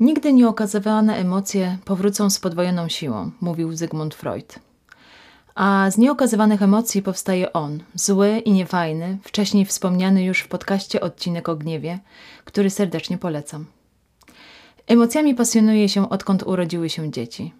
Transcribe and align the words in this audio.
Nigdy 0.00 0.32
nieokazywane 0.32 1.16
emocje 1.16 1.78
powrócą 1.84 2.30
z 2.30 2.40
podwojoną 2.40 2.88
siłą, 2.88 3.30
mówił 3.40 3.76
Zygmunt 3.76 4.14
Freud. 4.14 4.58
A 5.54 5.90
z 5.90 5.98
nieokazywanych 5.98 6.62
emocji 6.62 7.02
powstaje 7.02 7.52
on, 7.52 7.80
zły 7.94 8.38
i 8.38 8.52
niefajny, 8.52 9.18
wcześniej 9.22 9.64
wspomniany 9.64 10.24
już 10.24 10.40
w 10.40 10.48
podcaście 10.48 11.00
odcinek 11.00 11.48
o 11.48 11.56
gniewie, 11.56 11.98
który 12.44 12.70
serdecznie 12.70 13.18
polecam. 13.18 13.66
Emocjami 14.86 15.34
pasjonuję 15.34 15.88
się 15.88 16.10
odkąd 16.10 16.42
urodziły 16.42 16.88
się 16.88 17.10
dzieci. 17.10 17.54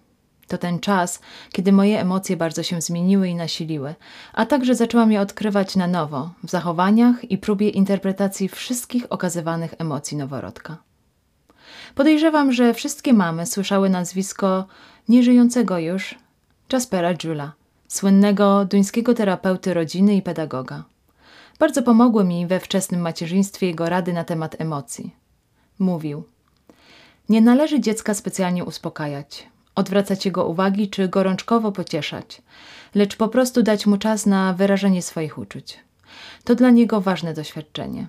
To 0.47 0.57
ten 0.57 0.79
czas, 0.79 1.19
kiedy 1.51 1.71
moje 1.71 2.01
emocje 2.01 2.37
bardzo 2.37 2.63
się 2.63 2.81
zmieniły 2.81 3.27
i 3.27 3.35
nasiliły, 3.35 3.95
a 4.33 4.45
także 4.45 4.75
zaczęłam 4.75 5.11
je 5.11 5.21
odkrywać 5.21 5.75
na 5.75 5.87
nowo, 5.87 6.31
w 6.43 6.49
zachowaniach 6.49 7.31
i 7.31 7.37
próbie 7.37 7.69
interpretacji 7.69 8.49
wszystkich 8.49 9.05
okazywanych 9.09 9.73
emocji 9.77 10.17
noworodka. 10.17 10.88
Podejrzewam, 11.95 12.51
że 12.51 12.73
wszystkie 12.73 13.13
mamy 13.13 13.45
słyszały 13.45 13.89
nazwisko 13.89 14.65
nieżyjącego 15.09 15.79
już 15.79 16.15
Jaspera 16.73 17.13
Jula, 17.23 17.51
słynnego 17.87 18.65
duńskiego 18.65 19.13
terapeuty 19.13 19.73
rodziny 19.73 20.15
i 20.15 20.21
pedagoga. 20.21 20.83
Bardzo 21.59 21.83
pomogły 21.83 22.23
mi 22.23 22.47
we 22.47 22.59
wczesnym 22.59 23.01
macierzyństwie 23.01 23.67
jego 23.67 23.89
rady 23.89 24.13
na 24.13 24.23
temat 24.23 24.55
emocji. 24.61 25.15
Mówił: 25.79 26.23
Nie 27.29 27.41
należy 27.41 27.79
dziecka 27.79 28.13
specjalnie 28.13 28.65
uspokajać, 28.65 29.47
odwracać 29.75 30.25
jego 30.25 30.47
uwagi 30.47 30.89
czy 30.89 31.07
gorączkowo 31.07 31.71
pocieszać, 31.71 32.41
lecz 32.95 33.15
po 33.15 33.27
prostu 33.27 33.63
dać 33.63 33.85
mu 33.85 33.97
czas 33.97 34.25
na 34.25 34.53
wyrażenie 34.53 35.01
swoich 35.01 35.37
uczuć. 35.37 35.79
To 36.43 36.55
dla 36.55 36.69
niego 36.69 37.01
ważne 37.01 37.33
doświadczenie. 37.33 38.07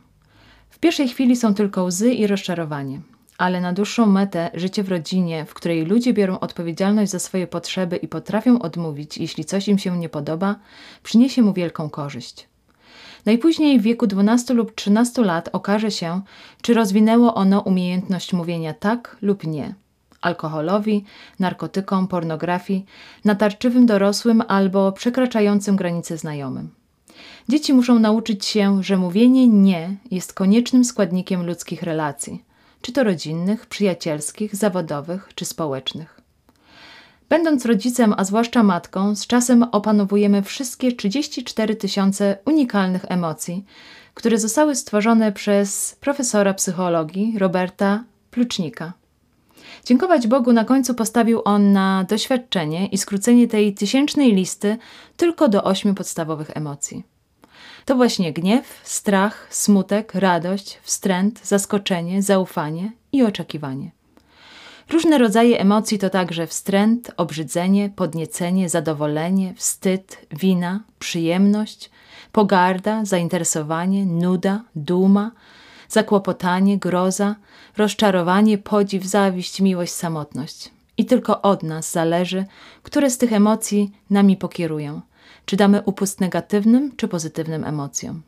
W 0.71 0.79
pierwszej 0.79 1.09
chwili 1.09 1.37
są 1.37 1.55
tylko 1.55 1.85
łzy 1.85 2.13
i 2.13 2.27
rozczarowanie 2.27 3.01
ale 3.41 3.61
na 3.61 3.73
dłuższą 3.73 4.07
metę 4.07 4.51
życie 4.55 4.83
w 4.83 4.89
rodzinie, 4.89 5.45
w 5.45 5.55
której 5.55 5.85
ludzie 5.85 6.13
biorą 6.13 6.39
odpowiedzialność 6.39 7.11
za 7.11 7.19
swoje 7.19 7.47
potrzeby 7.47 7.97
i 7.97 8.09
potrafią 8.09 8.59
odmówić, 8.59 9.19
jeśli 9.19 9.45
coś 9.45 9.69
im 9.69 9.79
się 9.79 9.99
nie 9.99 10.09
podoba, 10.09 10.57
przyniesie 11.03 11.43
mu 11.43 11.53
wielką 11.53 11.91
korzyść. 11.91 12.49
Najpóźniej 13.27 13.81
w 13.81 13.83
wieku 13.83 14.07
12 14.07 14.55
lub 14.55 14.75
13 14.75 15.23
lat 15.23 15.49
okaże 15.53 15.91
się, 15.91 16.21
czy 16.63 16.75
rozwinęło 16.75 17.35
ono 17.35 17.61
umiejętność 17.61 18.33
mówienia 18.33 18.75
tak 18.75 19.17
lub 19.23 19.47
nie 19.47 19.75
alkoholowi, 20.21 21.05
narkotykom, 21.39 22.09
pornografii, 22.09 22.85
natarczywym 23.25 23.87
dorosłym 23.87 24.43
albo 24.49 24.93
przekraczającym 24.93 25.77
granice 25.77 26.19
znajomym. 26.19 26.71
Dzieci 27.49 27.73
muszą 27.75 27.99
nauczyć 27.99 28.45
się, 28.45 28.83
że 28.83 28.97
mówienie 28.97 29.49
nie 29.49 29.97
jest 30.11 30.33
koniecznym 30.33 30.85
składnikiem 30.85 31.47
ludzkich 31.47 31.83
relacji, 31.83 32.50
czy 32.81 32.93
to 32.93 33.05
rodzinnych, 33.05 33.67
przyjacielskich, 33.67 34.57
zawodowych 34.57 35.29
czy 35.35 35.45
społecznych. 35.45 36.21
Będąc 37.29 37.67
rodzicem, 37.67 38.15
a 38.17 38.25
zwłaszcza 38.25 38.63
matką, 38.63 39.17
z 39.17 39.27
czasem 39.27 39.63
opanowujemy 39.63 40.43
wszystkie 40.43 40.93
34 40.93 41.77
tysiące 41.77 42.39
unikalnych 42.45 43.05
emocji, 43.09 43.65
które 44.15 44.39
zostały 44.39 44.77
stworzone 44.77 45.33
przez 45.33 45.97
profesora 46.01 46.55
psychologii 46.55 47.39
Roberta 47.39 48.05
Plucznika. 48.31 48.93
Dziękować 49.85 50.27
Bogu 50.27 50.53
na 50.53 50.65
końcu 50.65 50.95
postawił 50.95 51.43
on 51.45 51.73
na 51.73 52.05
doświadczenie 52.09 52.87
i 52.87 52.99
skrócenie 52.99 53.49
tej 53.49 53.75
tysięcznej 53.75 54.35
listy 54.35 54.77
tylko 55.17 55.49
do 55.49 55.65
ośmiu 55.65 55.95
podstawowych 55.95 56.51
emocji. 56.55 57.05
To 57.85 57.97
właśnie 57.97 58.33
gniew, 58.33 58.81
strach, 58.83 59.47
smutek, 59.51 60.15
radość, 60.15 60.79
wstręt, 60.83 61.41
zaskoczenie, 61.47 62.23
zaufanie 62.23 62.93
i 63.13 63.23
oczekiwanie. 63.23 63.91
Różne 64.91 65.19
rodzaje 65.19 65.61
emocji 65.61 65.99
to 65.99 66.11
także 66.11 66.47
wstręt, 66.47 67.11
obrzydzenie, 67.17 67.91
podniecenie, 67.97 68.69
zadowolenie, 68.69 69.55
wstyd, 69.57 70.27
wina, 70.31 70.81
przyjemność, 70.99 71.91
pogarda, 72.33 73.05
zainteresowanie, 73.05 74.07
nuda, 74.07 74.65
duma, 74.75 75.31
zakłopotanie, 75.89 76.79
groza, 76.79 77.37
rozczarowanie, 77.77 78.59
podziw, 78.59 79.05
zawiść, 79.05 79.61
miłość, 79.61 79.93
samotność. 79.93 80.71
I 80.99 81.05
tylko 81.05 81.43
od 81.43 81.63
nas 81.63 81.93
zależy, 81.93 82.45
które 82.83 83.11
z 83.11 83.19
tych 83.19 83.33
emocji 83.33 83.93
nami 84.11 84.37
pokierują 84.37 85.01
czy 85.51 85.57
damy 85.57 85.83
upust 85.83 86.21
negatywnym 86.21 86.97
czy 86.97 87.09
pozytywnym 87.09 87.65
emocjom. 87.65 88.23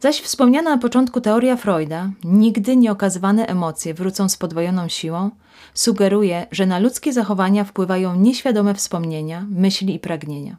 Zaś 0.00 0.20
wspomniana 0.20 0.70
na 0.70 0.78
początku 0.78 1.20
teoria 1.20 1.56
Freuda, 1.56 2.10
nigdy 2.24 2.76
nieokazywane 2.76 3.46
emocje 3.46 3.94
wrócą 3.94 4.28
z 4.28 4.36
podwojoną 4.36 4.88
siłą, 4.88 5.30
sugeruje, 5.74 6.46
że 6.50 6.66
na 6.66 6.78
ludzkie 6.78 7.12
zachowania 7.12 7.64
wpływają 7.64 8.14
nieświadome 8.14 8.74
wspomnienia, 8.74 9.46
myśli 9.50 9.94
i 9.94 9.98
pragnienia. 9.98 10.56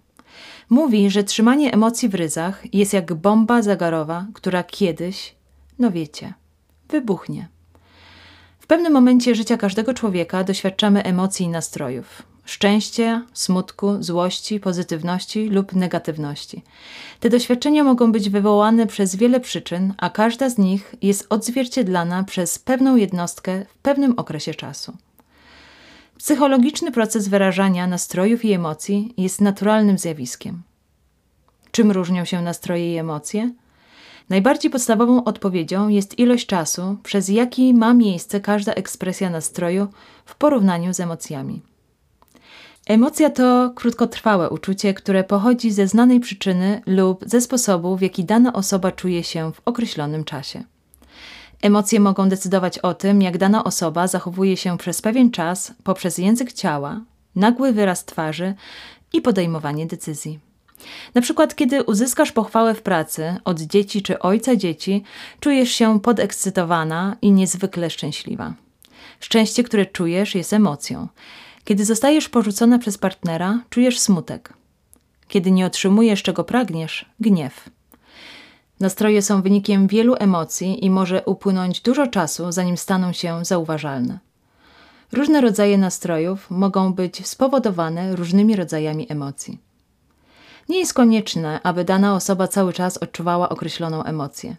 Mówi, 0.69 1.09
że 1.09 1.23
trzymanie 1.23 1.73
emocji 1.73 2.09
w 2.09 2.15
ryzach 2.15 2.73
jest 2.73 2.93
jak 2.93 3.13
bomba 3.13 3.61
zagarowa, 3.61 4.25
która 4.33 4.63
kiedyś, 4.63 5.35
no 5.79 5.91
wiecie, 5.91 6.33
wybuchnie. 6.89 7.47
W 8.59 8.67
pewnym 8.67 8.93
momencie 8.93 9.35
życia 9.35 9.57
każdego 9.57 9.93
człowieka 9.93 10.43
doświadczamy 10.43 11.03
emocji 11.03 11.45
i 11.45 11.49
nastrojów 11.49 12.34
szczęścia, 12.45 13.21
smutku, 13.33 14.03
złości, 14.03 14.59
pozytywności 14.59 15.49
lub 15.49 15.73
negatywności. 15.73 16.63
Te 17.19 17.29
doświadczenia 17.29 17.83
mogą 17.83 18.11
być 18.11 18.29
wywołane 18.29 18.87
przez 18.87 19.15
wiele 19.15 19.39
przyczyn, 19.39 19.93
a 19.97 20.09
każda 20.09 20.49
z 20.49 20.57
nich 20.57 20.95
jest 21.01 21.27
odzwierciedlana 21.29 22.23
przez 22.23 22.59
pewną 22.59 22.95
jednostkę 22.95 23.65
w 23.65 23.77
pewnym 23.77 24.19
okresie 24.19 24.53
czasu. 24.53 24.93
Psychologiczny 26.17 26.91
proces 26.91 27.27
wyrażania 27.27 27.87
nastrojów 27.87 28.45
i 28.45 28.53
emocji 28.53 29.13
jest 29.17 29.41
naturalnym 29.41 29.97
zjawiskiem. 29.97 30.61
Czym 31.71 31.91
różnią 31.91 32.25
się 32.25 32.41
nastroje 32.41 32.93
i 32.93 32.97
emocje? 32.97 33.51
Najbardziej 34.29 34.71
podstawową 34.71 35.23
odpowiedzią 35.23 35.87
jest 35.87 36.19
ilość 36.19 36.47
czasu, 36.47 36.97
przez 37.03 37.29
jaki 37.29 37.73
ma 37.73 37.93
miejsce 37.93 38.39
każda 38.39 38.73
ekspresja 38.73 39.29
nastroju 39.29 39.87
w 40.25 40.35
porównaniu 40.35 40.93
z 40.93 40.99
emocjami. 40.99 41.61
Emocja 42.85 43.29
to 43.29 43.71
krótkotrwałe 43.75 44.49
uczucie, 44.49 44.93
które 44.93 45.23
pochodzi 45.23 45.71
ze 45.71 45.87
znanej 45.87 46.19
przyczyny 46.19 46.81
lub 46.85 47.23
ze 47.27 47.41
sposobu, 47.41 47.97
w 47.97 48.01
jaki 48.01 48.23
dana 48.23 48.53
osoba 48.53 48.91
czuje 48.91 49.23
się 49.23 49.53
w 49.53 49.61
określonym 49.65 50.23
czasie. 50.23 50.63
Emocje 51.61 51.99
mogą 51.99 52.29
decydować 52.29 52.79
o 52.79 52.93
tym, 52.93 53.21
jak 53.21 53.37
dana 53.37 53.63
osoba 53.63 54.07
zachowuje 54.07 54.57
się 54.57 54.77
przez 54.77 55.01
pewien 55.01 55.31
czas 55.31 55.73
poprzez 55.83 56.17
język 56.17 56.53
ciała, 56.53 57.01
nagły 57.35 57.73
wyraz 57.73 58.05
twarzy 58.05 58.53
i 59.13 59.21
podejmowanie 59.21 59.85
decyzji. 59.85 60.39
Na 61.15 61.21
przykład, 61.21 61.55
kiedy 61.55 61.83
uzyskasz 61.83 62.31
pochwałę 62.31 62.73
w 62.73 62.81
pracy 62.81 63.35
od 63.43 63.61
dzieci 63.61 64.01
czy 64.01 64.19
ojca 64.19 64.55
dzieci, 64.55 65.03
czujesz 65.39 65.71
się 65.71 65.99
podekscytowana 65.99 67.15
i 67.21 67.31
niezwykle 67.31 67.89
szczęśliwa. 67.89 68.53
Szczęście, 69.19 69.63
które 69.63 69.85
czujesz, 69.85 70.35
jest 70.35 70.53
emocją. 70.53 71.07
Kiedy 71.65 71.85
zostajesz 71.85 72.29
porzucona 72.29 72.79
przez 72.79 72.97
partnera, 72.97 73.59
czujesz 73.69 73.99
smutek. 73.99 74.53
Kiedy 75.27 75.51
nie 75.51 75.65
otrzymujesz 75.65 76.23
czego 76.23 76.43
pragniesz, 76.43 77.05
gniew. 77.19 77.69
Nastroje 78.79 79.21
są 79.21 79.41
wynikiem 79.41 79.87
wielu 79.87 80.15
emocji 80.19 80.85
i 80.85 80.89
może 80.89 81.23
upłynąć 81.23 81.81
dużo 81.81 82.07
czasu, 82.07 82.51
zanim 82.51 82.77
staną 82.77 83.13
się 83.13 83.45
zauważalne. 83.45 84.19
Różne 85.11 85.41
rodzaje 85.41 85.77
nastrojów 85.77 86.51
mogą 86.51 86.93
być 86.93 87.27
spowodowane 87.27 88.15
różnymi 88.15 88.55
rodzajami 88.55 89.05
emocji. 89.09 89.59
Nie 90.69 90.79
jest 90.79 90.93
konieczne, 90.93 91.59
aby 91.63 91.83
dana 91.83 92.15
osoba 92.15 92.47
cały 92.47 92.73
czas 92.73 92.97
odczuwała 92.97 93.49
określoną 93.49 94.03
emocję. 94.03 94.55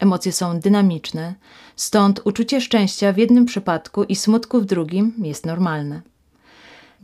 Emocje 0.00 0.32
są 0.32 0.60
dynamiczne, 0.60 1.34
stąd 1.76 2.20
uczucie 2.24 2.60
szczęścia 2.60 3.12
w 3.12 3.18
jednym 3.18 3.46
przypadku 3.46 4.04
i 4.04 4.16
smutku 4.16 4.60
w 4.60 4.64
drugim 4.64 5.14
jest 5.18 5.46
normalne. 5.46 6.02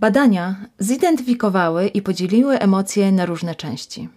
Badania 0.03 0.57
zidentyfikowały 0.79 1.89
i 1.89 2.03
podzieliły 2.03 2.59
emocje 2.59 3.13
na 3.13 3.27
różne 3.27 3.55
części. 3.55 4.09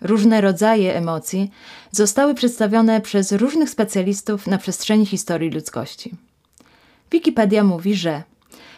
Różne 0.00 0.40
rodzaje 0.40 0.96
emocji 0.96 1.50
zostały 1.90 2.34
przedstawione 2.34 3.00
przez 3.00 3.32
różnych 3.32 3.70
specjalistów 3.70 4.46
na 4.46 4.58
przestrzeni 4.58 5.06
historii 5.06 5.50
ludzkości. 5.50 6.14
Wikipedia 7.10 7.64
mówi, 7.64 7.94
że 7.94 8.22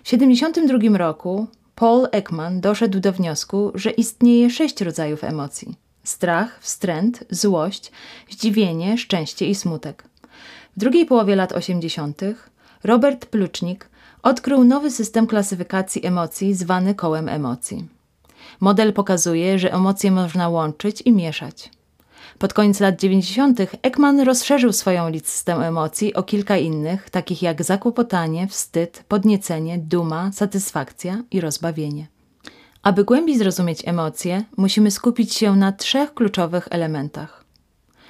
w 0.05 0.11
1972 0.11 0.99
roku 0.99 1.47
Paul 1.75 2.09
Ekman 2.13 2.61
doszedł 2.61 3.01
do 3.01 3.13
wniosku, 3.13 3.73
że 3.75 3.91
istnieje 3.91 4.51
sześć 4.51 4.81
rodzajów 4.81 5.25
emocji: 5.25 5.75
strach, 6.05 6.59
wstręt, 6.61 7.25
złość, 7.31 7.93
zdziwienie, 8.31 8.99
szczęście 8.99 9.47
i 9.47 9.55
smutek. 9.55 10.05
W 10.77 10.81
drugiej 10.81 11.07
połowie 11.07 11.37
lat 11.37 11.53
80. 11.53 12.21
Robert 12.85 13.27
Plucznik 13.27 13.89
odkrył 14.23 14.65
nowy 14.65 14.91
system 14.91 15.27
klasyfikacji 15.27 16.07
emocji 16.07 16.55
zwany 16.55 16.95
kołem 16.95 17.29
emocji. 17.29 17.89
Model 18.61 18.93
pokazuje, 18.93 19.59
że 19.59 19.73
emocje 19.73 20.11
można 20.11 20.49
łączyć 20.49 21.01
i 21.01 21.13
mieszać. 21.13 21.71
Pod 22.39 22.55
koniec 22.55 22.81
lat 22.81 23.01
90. 23.01 23.61
Ekman 23.83 24.21
rozszerzył 24.21 24.73
swoją 24.73 25.09
listę 25.09 25.53
emocji 25.55 26.15
o 26.15 26.23
kilka 26.23 26.57
innych, 26.57 27.11
takich 27.11 27.43
jak 27.43 27.65
zakłopotanie, 27.65 28.49
wstyd, 28.49 29.05
podniecenie, 29.09 29.79
duma, 29.79 30.33
satysfakcja 30.33 31.23
i 31.31 31.41
rozbawienie. 31.41 32.07
Aby 32.83 33.05
głębiej 33.05 33.39
zrozumieć 33.39 33.83
emocje, 33.89 34.45
musimy 34.57 34.91
skupić 34.91 35.35
się 35.35 35.57
na 35.57 35.73
trzech 35.73 36.15
kluczowych 36.15 36.69
elementach: 36.71 37.45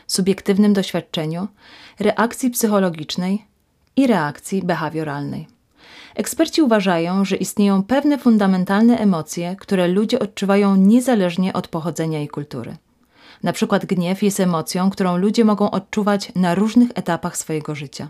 subiektywnym 0.06 0.72
doświadczeniu, 0.72 1.48
reakcji 1.98 2.50
psychologicznej 2.50 3.44
i 3.96 4.06
reakcji 4.06 4.62
behawioralnej. 4.62 5.55
Eksperci 6.16 6.62
uważają, 6.62 7.24
że 7.24 7.36
istnieją 7.36 7.82
pewne 7.82 8.18
fundamentalne 8.18 8.98
emocje, 8.98 9.56
które 9.60 9.88
ludzie 9.88 10.18
odczuwają 10.18 10.76
niezależnie 10.76 11.52
od 11.52 11.68
pochodzenia 11.68 12.22
i 12.22 12.28
kultury. 12.28 12.76
Na 13.42 13.52
przykład 13.52 13.86
gniew 13.86 14.22
jest 14.22 14.40
emocją, 14.40 14.90
którą 14.90 15.16
ludzie 15.16 15.44
mogą 15.44 15.70
odczuwać 15.70 16.32
na 16.34 16.54
różnych 16.54 16.90
etapach 16.94 17.36
swojego 17.36 17.74
życia. 17.74 18.08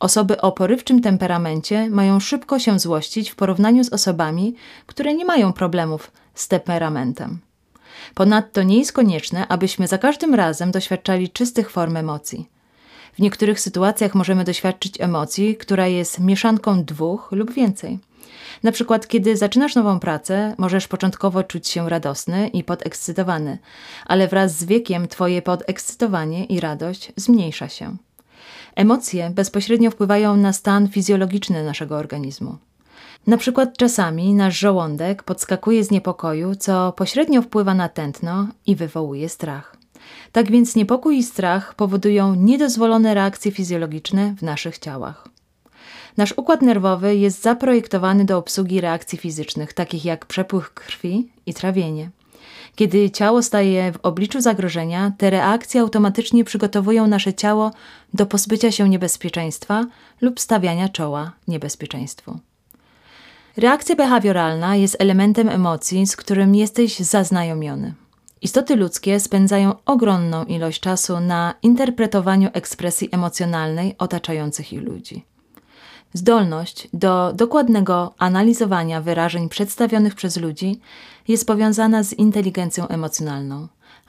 Osoby 0.00 0.40
o 0.40 0.52
porywczym 0.52 1.00
temperamencie 1.02 1.90
mają 1.90 2.20
szybko 2.20 2.58
się 2.58 2.78
złościć 2.78 3.30
w 3.30 3.36
porównaniu 3.36 3.84
z 3.84 3.92
osobami, 3.92 4.54
które 4.86 5.14
nie 5.14 5.24
mają 5.24 5.52
problemów 5.52 6.10
z 6.34 6.48
temperamentem. 6.48 7.38
Ponadto 8.14 8.62
nie 8.62 8.78
jest 8.78 8.92
konieczne, 8.92 9.48
abyśmy 9.48 9.88
za 9.88 9.98
każdym 9.98 10.34
razem 10.34 10.70
doświadczali 10.70 11.30
czystych 11.30 11.70
form 11.70 11.96
emocji. 11.96 12.53
W 13.14 13.18
niektórych 13.18 13.60
sytuacjach 13.60 14.14
możemy 14.14 14.44
doświadczyć 14.44 15.00
emocji, 15.00 15.56
która 15.56 15.86
jest 15.86 16.20
mieszanką 16.20 16.84
dwóch 16.84 17.28
lub 17.32 17.52
więcej. 17.52 17.98
Na 18.62 18.72
przykład, 18.72 19.08
kiedy 19.08 19.36
zaczynasz 19.36 19.74
nową 19.74 20.00
pracę, 20.00 20.54
możesz 20.58 20.88
początkowo 20.88 21.42
czuć 21.42 21.68
się 21.68 21.88
radosny 21.88 22.48
i 22.48 22.64
podekscytowany, 22.64 23.58
ale 24.06 24.28
wraz 24.28 24.58
z 24.58 24.64
wiekiem 24.64 25.08
Twoje 25.08 25.42
podekscytowanie 25.42 26.44
i 26.44 26.60
radość 26.60 27.12
zmniejsza 27.16 27.68
się. 27.68 27.96
Emocje 28.74 29.30
bezpośrednio 29.30 29.90
wpływają 29.90 30.36
na 30.36 30.52
stan 30.52 30.88
fizjologiczny 30.88 31.64
naszego 31.64 31.96
organizmu. 31.96 32.56
Na 33.26 33.36
przykład 33.36 33.76
czasami 33.76 34.34
nasz 34.34 34.58
żołądek 34.58 35.22
podskakuje 35.22 35.84
z 35.84 35.90
niepokoju, 35.90 36.54
co 36.54 36.92
pośrednio 36.92 37.42
wpływa 37.42 37.74
na 37.74 37.88
tętno 37.88 38.48
i 38.66 38.76
wywołuje 38.76 39.28
strach. 39.28 39.73
Tak 40.32 40.50
więc 40.50 40.76
niepokój 40.76 41.18
i 41.18 41.22
strach 41.22 41.74
powodują 41.74 42.34
niedozwolone 42.34 43.14
reakcje 43.14 43.52
fizjologiczne 43.52 44.34
w 44.38 44.42
naszych 44.42 44.78
ciałach. 44.78 45.28
Nasz 46.16 46.34
układ 46.36 46.62
nerwowy 46.62 47.16
jest 47.16 47.42
zaprojektowany 47.42 48.24
do 48.24 48.38
obsługi 48.38 48.80
reakcji 48.80 49.18
fizycznych, 49.18 49.72
takich 49.72 50.04
jak 50.04 50.26
przepływ 50.26 50.74
krwi 50.74 51.28
i 51.46 51.54
trawienie. 51.54 52.10
Kiedy 52.76 53.10
ciało 53.10 53.42
staje 53.42 53.92
w 53.92 53.98
obliczu 54.02 54.40
zagrożenia, 54.40 55.12
te 55.18 55.30
reakcje 55.30 55.80
automatycznie 55.80 56.44
przygotowują 56.44 57.06
nasze 57.06 57.34
ciało 57.34 57.70
do 58.14 58.26
pozbycia 58.26 58.70
się 58.70 58.88
niebezpieczeństwa 58.88 59.84
lub 60.20 60.40
stawiania 60.40 60.88
czoła 60.88 61.32
niebezpieczeństwu. 61.48 62.38
Reakcja 63.56 63.96
behawioralna 63.96 64.76
jest 64.76 64.96
elementem 64.98 65.48
emocji, 65.48 66.06
z 66.06 66.16
którym 66.16 66.54
jesteś 66.54 66.98
zaznajomiony. 66.98 67.94
Istoty 68.42 68.76
ludzkie 68.76 69.20
spędzają 69.20 69.74
ogromną 69.86 70.44
ilość 70.44 70.80
czasu 70.80 71.20
na 71.20 71.54
interpretowaniu 71.62 72.50
ekspresji 72.52 73.08
emocjonalnej 73.12 73.94
otaczających 73.98 74.72
ich 74.72 74.82
ludzi. 74.82 75.24
Zdolność 76.12 76.88
do 76.92 77.32
dokładnego 77.32 78.14
analizowania 78.18 79.00
wyrażeń 79.00 79.48
przedstawionych 79.48 80.14
przez 80.14 80.36
ludzi 80.36 80.80
jest 81.28 81.46
powiązana 81.46 82.02
z 82.02 82.12
inteligencją 82.12 82.88
emocjonalną, 82.88 83.68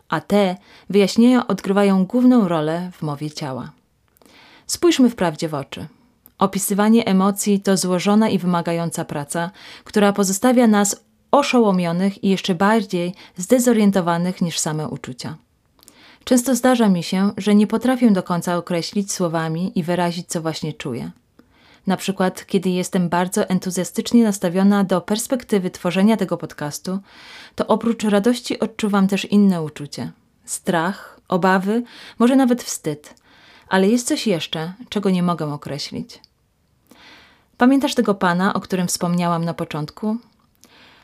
a 0.09 0.21
te 0.21 0.57
wyjaśnienia 0.89 1.47
odgrywają 1.47 2.05
główną 2.05 2.47
rolę 2.47 2.91
w 2.93 3.01
mowie 3.01 3.31
ciała. 3.31 3.71
Spójrzmy 4.67 5.09
wprawdzie 5.09 5.49
w 5.49 5.53
oczy. 5.53 5.87
Opisywanie 6.37 7.05
emocji 7.05 7.59
to 7.59 7.77
złożona 7.77 8.29
i 8.29 8.37
wymagająca 8.37 9.05
praca, 9.05 9.51
która 9.83 10.13
pozostawia 10.13 10.67
nas 10.67 11.05
oszołomionych 11.37 12.23
i 12.23 12.29
jeszcze 12.29 12.55
bardziej 12.55 13.13
zdezorientowanych 13.37 14.41
niż 14.41 14.59
same 14.59 14.87
uczucia. 14.87 15.37
Często 16.23 16.55
zdarza 16.55 16.89
mi 16.89 17.03
się, 17.03 17.31
że 17.37 17.55
nie 17.55 17.67
potrafię 17.67 18.11
do 18.11 18.23
końca 18.23 18.57
określić 18.57 19.11
słowami 19.11 19.79
i 19.79 19.83
wyrazić, 19.83 20.27
co 20.27 20.41
właśnie 20.41 20.73
czuję. 20.73 21.11
Na 21.87 21.97
przykład, 21.97 22.45
kiedy 22.45 22.69
jestem 22.69 23.09
bardzo 23.09 23.49
entuzjastycznie 23.49 24.23
nastawiona 24.23 24.83
do 24.83 25.01
perspektywy 25.01 25.69
tworzenia 25.69 26.17
tego 26.17 26.37
podcastu, 26.37 26.99
to 27.55 27.67
oprócz 27.67 28.03
radości 28.03 28.59
odczuwam 28.59 29.07
też 29.07 29.25
inne 29.25 29.61
uczucie: 29.61 30.11
strach, 30.45 31.19
obawy, 31.27 31.83
może 32.19 32.35
nawet 32.35 32.63
wstyd, 32.63 33.13
ale 33.69 33.87
jest 33.87 34.07
coś 34.07 34.27
jeszcze, 34.27 34.73
czego 34.89 35.09
nie 35.09 35.23
mogę 35.23 35.53
określić. 35.53 36.19
Pamiętasz 37.57 37.95
tego 37.95 38.15
pana, 38.15 38.53
o 38.53 38.59
którym 38.59 38.87
wspomniałam 38.87 39.45
na 39.45 39.53
początku? 39.53 40.17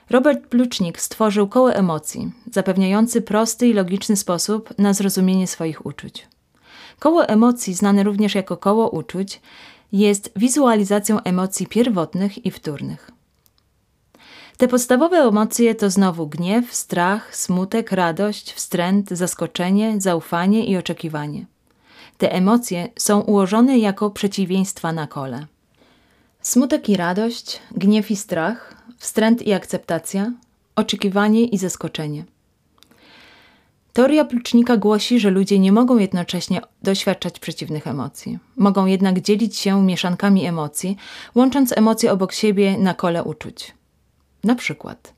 Robert 0.09 0.47
Plucznik 0.47 1.01
stworzył 1.01 1.47
koło 1.47 1.73
emocji, 1.73 2.31
zapewniający 2.51 3.21
prosty 3.21 3.67
i 3.67 3.73
logiczny 3.73 4.15
sposób 4.15 4.77
na 4.77 4.93
zrozumienie 4.93 5.47
swoich 5.47 5.85
uczuć. 5.85 6.27
Koło 6.99 7.27
emocji, 7.27 7.73
znane 7.73 8.03
również 8.03 8.35
jako 8.35 8.57
koło 8.57 8.89
uczuć, 8.89 9.41
jest 9.91 10.31
wizualizacją 10.35 11.23
emocji 11.23 11.67
pierwotnych 11.67 12.45
i 12.45 12.51
wtórnych. 12.51 13.11
Te 14.57 14.67
podstawowe 14.67 15.17
emocje 15.17 15.75
to 15.75 15.89
znowu 15.89 16.27
gniew, 16.27 16.75
strach, 16.75 17.35
smutek, 17.35 17.91
radość, 17.91 18.53
wstręt, 18.53 19.09
zaskoczenie, 19.09 20.01
zaufanie 20.01 20.65
i 20.65 20.77
oczekiwanie. 20.77 21.45
Te 22.17 22.31
emocje 22.31 22.89
są 22.99 23.19
ułożone 23.19 23.79
jako 23.79 24.09
przeciwieństwa 24.09 24.93
na 24.93 25.07
kole. 25.07 25.45
Smutek 26.41 26.89
i 26.89 26.97
radość, 26.97 27.59
gniew 27.71 28.11
i 28.11 28.15
strach, 28.15 28.75
wstręt 28.97 29.41
i 29.41 29.53
akceptacja, 29.53 30.31
oczekiwanie 30.75 31.45
i 31.45 31.57
zaskoczenie. 31.57 32.25
Teoria 33.93 34.25
Plucznika 34.25 34.77
głosi, 34.77 35.19
że 35.19 35.29
ludzie 35.29 35.59
nie 35.59 35.71
mogą 35.71 35.97
jednocześnie 35.97 36.61
doświadczać 36.83 37.39
przeciwnych 37.39 37.87
emocji. 37.87 38.39
Mogą 38.57 38.85
jednak 38.85 39.21
dzielić 39.21 39.57
się 39.57 39.83
mieszankami 39.83 40.45
emocji, 40.45 40.97
łącząc 41.35 41.77
emocje 41.77 42.11
obok 42.11 42.33
siebie 42.33 42.77
na 42.77 42.93
kole 42.93 43.23
uczuć. 43.23 43.73
Na 44.43 44.55
przykład 44.55 45.13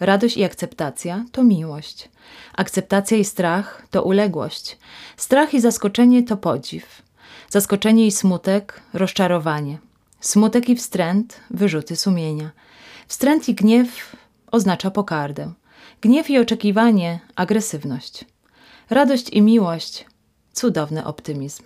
radość 0.00 0.36
i 0.36 0.44
akceptacja 0.44 1.24
to 1.32 1.44
miłość, 1.44 2.08
akceptacja 2.56 3.16
i 3.16 3.24
strach 3.24 3.86
to 3.90 4.02
uległość, 4.02 4.78
strach 5.16 5.54
i 5.54 5.60
zaskoczenie 5.60 6.22
to 6.22 6.36
podziw, 6.36 7.02
zaskoczenie 7.48 8.06
i 8.06 8.10
smutek 8.10 8.80
rozczarowanie, 8.92 9.78
smutek 10.20 10.68
i 10.68 10.76
wstręt 10.76 11.40
wyrzuty 11.50 11.96
sumienia, 11.96 12.50
wstręt 13.08 13.48
i 13.48 13.54
gniew 13.54 14.16
oznacza 14.50 14.90
pokardę. 14.90 15.52
Gniew 16.00 16.30
i 16.30 16.38
oczekiwanie 16.38 17.20
agresywność. 17.36 18.24
Radość 18.90 19.30
i 19.30 19.42
miłość 19.42 20.06
cudowny 20.52 21.04
optymizm. 21.04 21.62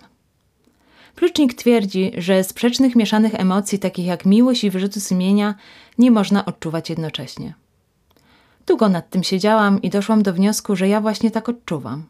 Plucznik 1.15 1.53
twierdzi, 1.53 2.11
że 2.17 2.43
sprzecznych 2.43 2.95
mieszanych 2.95 3.35
emocji, 3.35 3.79
takich 3.79 4.05
jak 4.05 4.25
miłość 4.25 4.63
i 4.63 4.69
wyrzuty 4.69 5.01
sumienia, 5.01 5.55
nie 5.97 6.11
można 6.11 6.45
odczuwać 6.45 6.89
jednocześnie. 6.89 7.53
Długo 8.67 8.89
nad 8.89 9.09
tym 9.09 9.23
siedziałam 9.23 9.81
i 9.81 9.89
doszłam 9.89 10.23
do 10.23 10.33
wniosku, 10.33 10.75
że 10.75 10.87
ja 10.87 11.01
właśnie 11.01 11.31
tak 11.31 11.49
odczuwam. 11.49 12.05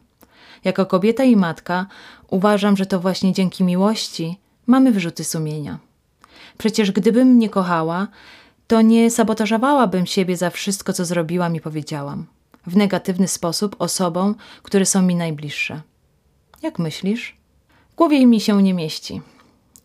Jako 0.64 0.86
kobieta 0.86 1.24
i 1.24 1.36
matka 1.36 1.86
uważam, 2.28 2.76
że 2.76 2.86
to 2.86 3.00
właśnie 3.00 3.32
dzięki 3.32 3.64
miłości 3.64 4.38
mamy 4.66 4.92
wyrzuty 4.92 5.24
sumienia. 5.24 5.78
Przecież 6.58 6.92
gdybym 6.92 7.38
nie 7.38 7.48
kochała, 7.48 8.08
to 8.66 8.82
nie 8.82 9.10
sabotażowałabym 9.10 10.06
siebie 10.06 10.36
za 10.36 10.50
wszystko, 10.50 10.92
co 10.92 11.04
zrobiłam 11.04 11.56
i 11.56 11.60
powiedziałam. 11.60 12.26
W 12.66 12.76
negatywny 12.76 13.28
sposób 13.28 13.76
osobom, 13.78 14.34
które 14.62 14.86
są 14.86 15.02
mi 15.02 15.14
najbliższe. 15.14 15.82
Jak 16.62 16.78
myślisz? 16.78 17.36
W 17.92 17.94
głowie 17.94 18.26
mi 18.26 18.40
się 18.40 18.62
nie 18.62 18.74
mieści. 18.74 19.20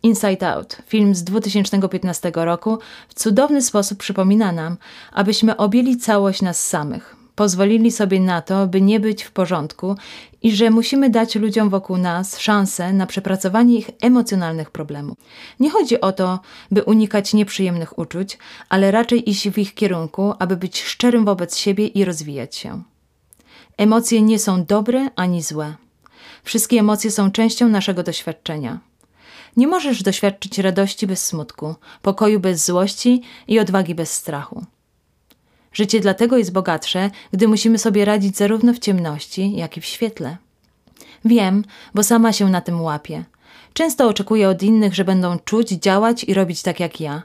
Inside 0.02 0.48
Out, 0.48 0.76
film 0.86 1.14
z 1.14 1.24
2015 1.24 2.32
roku, 2.34 2.78
w 3.08 3.14
cudowny 3.14 3.62
sposób 3.62 3.98
przypomina 3.98 4.52
nam, 4.52 4.76
abyśmy 5.12 5.56
objęli 5.56 5.96
całość 5.96 6.42
nas 6.42 6.68
samych, 6.68 7.16
pozwolili 7.40 7.90
sobie 7.90 8.20
na 8.20 8.42
to, 8.42 8.66
by 8.66 8.80
nie 8.80 9.00
być 9.00 9.22
w 9.22 9.30
porządku 9.30 9.96
i 10.42 10.52
że 10.52 10.70
musimy 10.70 11.10
dać 11.10 11.34
ludziom 11.34 11.70
wokół 11.70 11.96
nas 11.96 12.38
szansę 12.38 12.92
na 12.92 13.06
przepracowanie 13.06 13.78
ich 13.78 13.90
emocjonalnych 14.00 14.70
problemów. 14.70 15.18
Nie 15.60 15.70
chodzi 15.70 16.00
o 16.00 16.12
to, 16.12 16.40
by 16.70 16.82
unikać 16.82 17.34
nieprzyjemnych 17.34 17.98
uczuć, 17.98 18.38
ale 18.68 18.90
raczej 18.90 19.30
iść 19.30 19.48
w 19.48 19.58
ich 19.58 19.74
kierunku, 19.74 20.34
aby 20.38 20.56
być 20.56 20.82
szczerym 20.82 21.24
wobec 21.24 21.56
siebie 21.56 21.86
i 21.86 22.04
rozwijać 22.04 22.56
się. 22.56 22.82
Emocje 23.76 24.22
nie 24.22 24.38
są 24.38 24.64
dobre 24.64 25.08
ani 25.16 25.42
złe. 25.42 25.74
Wszystkie 26.44 26.78
emocje 26.78 27.10
są 27.10 27.30
częścią 27.30 27.68
naszego 27.68 28.02
doświadczenia. 28.02 28.78
Nie 29.56 29.66
możesz 29.66 30.02
doświadczyć 30.02 30.58
radości 30.58 31.06
bez 31.06 31.26
smutku, 31.26 31.74
pokoju 32.02 32.40
bez 32.40 32.66
złości 32.66 33.22
i 33.48 33.58
odwagi 33.58 33.94
bez 33.94 34.12
strachu. 34.12 34.64
Życie 35.72 36.00
dlatego 36.00 36.36
jest 36.36 36.52
bogatsze, 36.52 37.10
gdy 37.32 37.48
musimy 37.48 37.78
sobie 37.78 38.04
radzić 38.04 38.36
zarówno 38.36 38.74
w 38.74 38.78
ciemności, 38.78 39.56
jak 39.56 39.76
i 39.76 39.80
w 39.80 39.84
świetle. 39.84 40.36
Wiem, 41.24 41.64
bo 41.94 42.02
sama 42.02 42.32
się 42.32 42.48
na 42.48 42.60
tym 42.60 42.80
łapię. 42.80 43.24
Często 43.72 44.08
oczekuję 44.08 44.48
od 44.48 44.62
innych, 44.62 44.94
że 44.94 45.04
będą 45.04 45.38
czuć, 45.38 45.68
działać 45.68 46.24
i 46.24 46.34
robić 46.34 46.62
tak 46.62 46.80
jak 46.80 47.00
ja. 47.00 47.22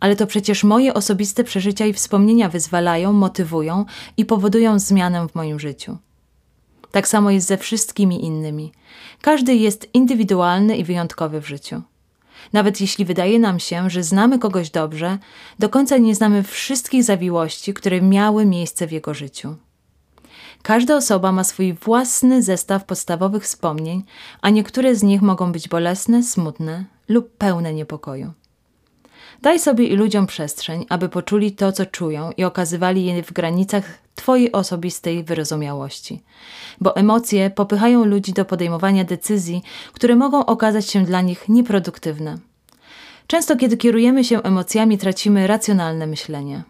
Ale 0.00 0.16
to 0.16 0.26
przecież 0.26 0.64
moje 0.64 0.94
osobiste 0.94 1.44
przeżycia 1.44 1.86
i 1.86 1.92
wspomnienia 1.92 2.48
wyzwalają, 2.48 3.12
motywują 3.12 3.84
i 4.16 4.24
powodują 4.24 4.78
zmianę 4.78 5.28
w 5.28 5.34
moim 5.34 5.60
życiu. 5.60 5.98
Tak 6.90 7.08
samo 7.08 7.30
jest 7.30 7.46
ze 7.46 7.56
wszystkimi 7.56 8.24
innymi. 8.24 8.72
Każdy 9.20 9.54
jest 9.54 9.88
indywidualny 9.94 10.76
i 10.76 10.84
wyjątkowy 10.84 11.40
w 11.40 11.48
życiu. 11.48 11.82
Nawet 12.52 12.80
jeśli 12.80 13.04
wydaje 13.04 13.38
nam 13.38 13.60
się, 13.60 13.90
że 13.90 14.02
znamy 14.02 14.38
kogoś 14.38 14.70
dobrze, 14.70 15.18
do 15.58 15.68
końca 15.68 15.96
nie 15.96 16.14
znamy 16.14 16.42
wszystkich 16.42 17.04
zawiłości, 17.04 17.74
które 17.74 18.02
miały 18.02 18.46
miejsce 18.46 18.86
w 18.86 18.92
jego 18.92 19.14
życiu. 19.14 19.56
Każda 20.62 20.96
osoba 20.96 21.32
ma 21.32 21.44
swój 21.44 21.72
własny 21.72 22.42
zestaw 22.42 22.84
podstawowych 22.84 23.42
wspomnień, 23.42 24.04
a 24.42 24.50
niektóre 24.50 24.94
z 24.94 25.02
nich 25.02 25.22
mogą 25.22 25.52
być 25.52 25.68
bolesne, 25.68 26.22
smutne 26.22 26.84
lub 27.08 27.36
pełne 27.36 27.74
niepokoju. 27.74 28.32
Daj 29.42 29.60
sobie 29.60 29.86
i 29.86 29.96
ludziom 29.96 30.26
przestrzeń, 30.26 30.86
aby 30.88 31.08
poczuli 31.08 31.52
to, 31.52 31.72
co 31.72 31.86
czują 31.86 32.30
i 32.36 32.44
okazywali 32.44 33.04
je 33.04 33.22
w 33.22 33.32
granicach 33.32 34.05
Twojej 34.16 34.52
osobistej 34.52 35.24
wyrozumiałości. 35.24 36.22
Bo 36.80 36.96
emocje 36.96 37.50
popychają 37.50 38.04
ludzi 38.04 38.32
do 38.32 38.44
podejmowania 38.44 39.04
decyzji, 39.04 39.62
które 39.92 40.16
mogą 40.16 40.46
okazać 40.46 40.90
się 40.90 41.04
dla 41.04 41.20
nich 41.20 41.48
nieproduktywne. 41.48 42.38
Często, 43.26 43.56
kiedy 43.56 43.76
kierujemy 43.76 44.24
się 44.24 44.42
emocjami, 44.42 44.98
tracimy 44.98 45.46
racjonalne 45.46 46.06
myślenie. 46.06 46.62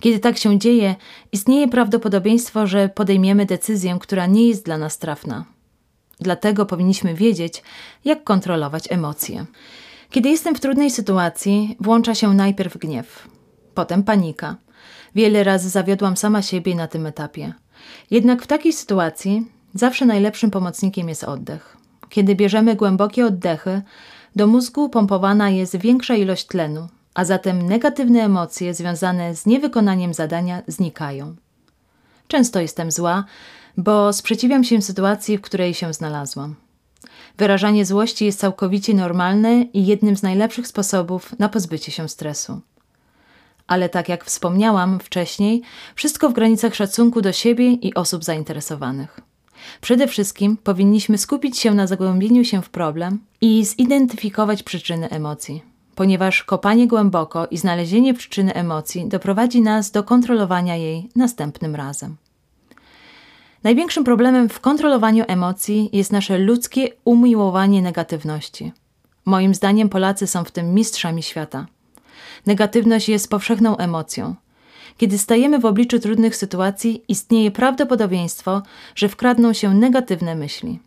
Kiedy 0.00 0.18
tak 0.18 0.38
się 0.38 0.58
dzieje, 0.58 0.94
istnieje 1.32 1.68
prawdopodobieństwo, 1.68 2.66
że 2.66 2.88
podejmiemy 2.88 3.46
decyzję, 3.46 3.98
która 4.00 4.26
nie 4.26 4.48
jest 4.48 4.64
dla 4.64 4.78
nas 4.78 4.98
trafna. 4.98 5.44
Dlatego 6.20 6.66
powinniśmy 6.66 7.14
wiedzieć, 7.14 7.62
jak 8.04 8.24
kontrolować 8.24 8.92
emocje. 8.92 9.46
Kiedy 10.10 10.28
jestem 10.28 10.54
w 10.54 10.60
trudnej 10.60 10.90
sytuacji, 10.90 11.76
włącza 11.80 12.14
się 12.14 12.34
najpierw 12.34 12.78
gniew, 12.78 13.28
potem 13.74 14.02
panika. 14.02 14.56
Wiele 15.16 15.44
razy 15.44 15.68
zawiodłam 15.68 16.16
sama 16.16 16.42
siebie 16.42 16.74
na 16.74 16.88
tym 16.88 17.06
etapie. 17.06 17.52
Jednak 18.10 18.42
w 18.42 18.46
takiej 18.46 18.72
sytuacji 18.72 19.46
zawsze 19.74 20.06
najlepszym 20.06 20.50
pomocnikiem 20.50 21.08
jest 21.08 21.24
oddech. 21.24 21.76
Kiedy 22.08 22.34
bierzemy 22.34 22.76
głębokie 22.76 23.26
oddechy, 23.26 23.82
do 24.36 24.46
mózgu 24.46 24.88
pompowana 24.88 25.50
jest 25.50 25.76
większa 25.76 26.14
ilość 26.14 26.46
tlenu, 26.46 26.88
a 27.14 27.24
zatem 27.24 27.62
negatywne 27.62 28.24
emocje 28.24 28.74
związane 28.74 29.36
z 29.36 29.46
niewykonaniem 29.46 30.14
zadania 30.14 30.62
znikają. 30.66 31.36
Często 32.28 32.60
jestem 32.60 32.90
zła, 32.90 33.24
bo 33.76 34.12
sprzeciwiam 34.12 34.64
się 34.64 34.82
sytuacji, 34.82 35.38
w 35.38 35.42
której 35.42 35.74
się 35.74 35.92
znalazłam. 35.92 36.54
Wyrażanie 37.38 37.84
złości 37.84 38.24
jest 38.24 38.40
całkowicie 38.40 38.94
normalne 38.94 39.62
i 39.62 39.86
jednym 39.86 40.16
z 40.16 40.22
najlepszych 40.22 40.66
sposobów 40.66 41.38
na 41.38 41.48
pozbycie 41.48 41.92
się 41.92 42.08
stresu. 42.08 42.60
Ale 43.66 43.88
tak 43.88 44.08
jak 44.08 44.24
wspomniałam 44.24 45.00
wcześniej, 45.00 45.62
wszystko 45.94 46.30
w 46.30 46.32
granicach 46.32 46.74
szacunku 46.74 47.22
do 47.22 47.32
siebie 47.32 47.72
i 47.72 47.94
osób 47.94 48.24
zainteresowanych. 48.24 49.20
Przede 49.80 50.06
wszystkim 50.06 50.56
powinniśmy 50.56 51.18
skupić 51.18 51.58
się 51.58 51.74
na 51.74 51.86
zagłębieniu 51.86 52.44
się 52.44 52.62
w 52.62 52.70
problem 52.70 53.18
i 53.40 53.64
zidentyfikować 53.64 54.62
przyczyny 54.62 55.10
emocji, 55.10 55.62
ponieważ 55.94 56.42
kopanie 56.42 56.88
głęboko 56.88 57.46
i 57.46 57.58
znalezienie 57.58 58.14
przyczyny 58.14 58.54
emocji 58.54 59.08
doprowadzi 59.08 59.60
nas 59.60 59.90
do 59.90 60.02
kontrolowania 60.02 60.76
jej 60.76 61.08
następnym 61.16 61.74
razem. 61.74 62.16
Największym 63.62 64.04
problemem 64.04 64.48
w 64.48 64.60
kontrolowaniu 64.60 65.24
emocji 65.28 65.90
jest 65.92 66.12
nasze 66.12 66.38
ludzkie 66.38 66.88
umiłowanie 67.04 67.82
negatywności. 67.82 68.72
Moim 69.24 69.54
zdaniem 69.54 69.88
Polacy 69.88 70.26
są 70.26 70.44
w 70.44 70.50
tym 70.50 70.74
mistrzami 70.74 71.22
świata. 71.22 71.66
Negatywność 72.46 73.08
jest 73.08 73.30
powszechną 73.30 73.76
emocją. 73.76 74.34
Kiedy 74.96 75.18
stajemy 75.18 75.58
w 75.58 75.64
obliczu 75.64 75.98
trudnych 75.98 76.36
sytuacji, 76.36 77.02
istnieje 77.08 77.50
prawdopodobieństwo, 77.50 78.62
że 78.94 79.08
wkradną 79.08 79.52
się 79.52 79.74
negatywne 79.74 80.34
myśli. 80.34 80.80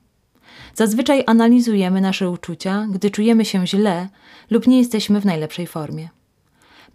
Zazwyczaj 0.76 1.24
analizujemy 1.28 2.02
nasze 2.02 2.30
uczucia, 2.30 2.88
gdy 2.92 3.12
czujemy 3.12 3.46
się 3.46 3.68
źle 3.68 4.10
lub 4.50 4.68
nie 4.68 4.80
jesteśmy 4.80 5.22
w 5.22 5.26
najlepszej 5.26 5.68
formie. 5.68 6.10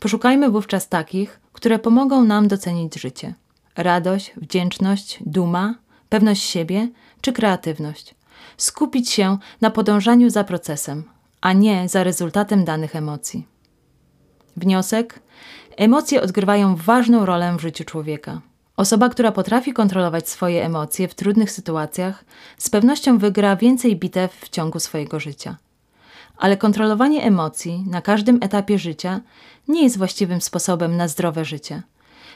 Poszukajmy 0.00 0.50
wówczas 0.50 0.88
takich, 0.88 1.40
które 1.52 1.78
pomogą 1.78 2.24
nam 2.24 2.48
docenić 2.48 3.00
życie 3.00 3.34
radość, 3.76 4.32
wdzięczność, 4.36 5.18
duma, 5.26 5.74
pewność 6.08 6.42
siebie 6.42 6.88
czy 7.20 7.32
kreatywność. 7.32 8.14
Skupić 8.56 9.10
się 9.10 9.38
na 9.60 9.70
podążaniu 9.70 10.30
za 10.30 10.44
procesem, 10.44 11.04
a 11.40 11.52
nie 11.52 11.88
za 11.88 12.04
rezultatem 12.04 12.64
danych 12.64 12.96
emocji. 12.96 13.46
Wniosek: 14.56 15.20
emocje 15.76 16.22
odgrywają 16.22 16.76
ważną 16.76 17.26
rolę 17.26 17.56
w 17.58 17.60
życiu 17.60 17.84
człowieka. 17.84 18.40
Osoba, 18.76 19.08
która 19.08 19.32
potrafi 19.32 19.72
kontrolować 19.72 20.28
swoje 20.28 20.64
emocje 20.64 21.08
w 21.08 21.14
trudnych 21.14 21.50
sytuacjach, 21.50 22.24
z 22.58 22.70
pewnością 22.70 23.18
wygra 23.18 23.56
więcej 23.56 23.96
bitew 23.96 24.32
w 24.32 24.48
ciągu 24.48 24.80
swojego 24.80 25.20
życia. 25.20 25.56
Ale 26.36 26.56
kontrolowanie 26.56 27.22
emocji 27.22 27.84
na 27.90 28.02
każdym 28.02 28.38
etapie 28.42 28.78
życia 28.78 29.20
nie 29.68 29.82
jest 29.82 29.98
właściwym 29.98 30.40
sposobem 30.40 30.96
na 30.96 31.08
zdrowe 31.08 31.44
życie 31.44 31.82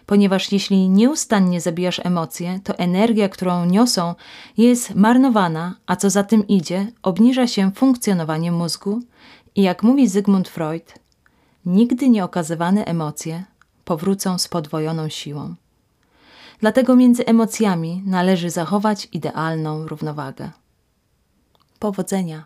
ponieważ 0.09 0.53
jeśli 0.53 0.89
nieustannie 0.89 1.61
zabijasz 1.61 2.01
emocje, 2.05 2.61
to 2.65 2.79
energia, 2.79 3.29
którą 3.29 3.65
niosą, 3.65 4.15
jest 4.57 4.95
marnowana, 4.95 5.75
a 5.87 5.97
co 5.97 6.11
za 6.11 6.25
tym 6.25 6.47
idzie, 6.47 6.87
obniża 7.03 7.47
się 7.47 7.71
funkcjonowanie 7.75 8.53
mózgu 8.53 9.01
i 9.55 9.63
jak 9.63 9.83
mówi 9.83 10.09
Zygmunt 10.09 10.49
Freud, 10.49 10.95
nigdy 11.67 12.09
nieokazywane 12.09 12.85
emocje 12.85 13.45
powrócą 13.85 14.39
z 14.39 14.49
podwojoną 14.49 15.09
siłą. 15.09 15.55
Dlatego 16.61 16.97
między 16.97 17.27
emocjami 17.27 18.03
należy 18.07 18.51
zachować 18.51 19.09
idealną 19.13 19.89
równowagę. 19.89 20.51
Powodzenia! 21.79 22.45